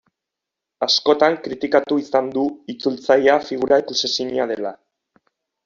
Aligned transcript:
Askotan 0.85 1.37
kritikatu 1.47 1.99
izan 2.05 2.33
du 2.39 2.47
itzultzailea 2.75 3.37
figura 3.53 3.81
ikusezina 3.87 4.49
dela. 4.55 4.77